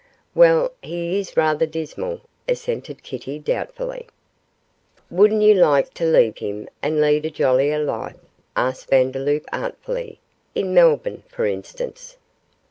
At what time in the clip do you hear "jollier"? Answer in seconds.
7.29-7.77